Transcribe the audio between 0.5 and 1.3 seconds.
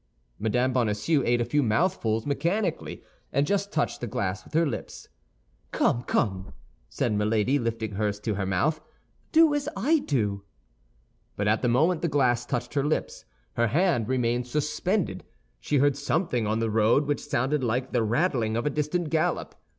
Bonacieux